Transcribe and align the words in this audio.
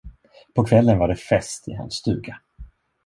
På 0.55 0.63
kvällen 0.65 0.97
var 0.97 1.07
det 1.07 1.15
fest 1.15 1.67
i 1.67 1.73
hans 1.73 1.95
stuga. 1.95 2.39